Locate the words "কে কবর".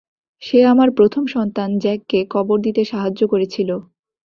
2.09-2.57